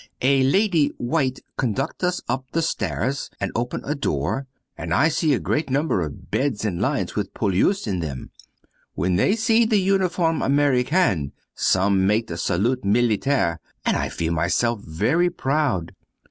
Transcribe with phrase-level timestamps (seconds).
[0.23, 5.35] A lady white conduct us up the stairs and open a door, and I see
[5.35, 8.31] a great number of beds in lines with Poilus in them.
[8.95, 14.81] When they see the uniform American some make the salute military and I feel myself
[14.83, 15.93] very proud.